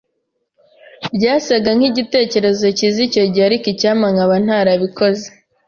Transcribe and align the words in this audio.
Byasaga 1.15 1.69
nkigitekerezo 1.77 2.65
cyiza 2.77 2.99
icyo 3.07 3.23
gihe, 3.31 3.45
ariko 3.49 3.65
icyampa 3.73 4.07
nkaba 4.13 4.35
ntarabikoze. 4.43 5.25